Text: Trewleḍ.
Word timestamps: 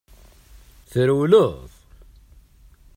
Trewleḍ. 0.91 1.61